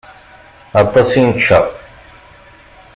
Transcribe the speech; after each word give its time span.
Aṭas 0.81 1.09
i 1.19 1.21
nečča. 1.27 1.59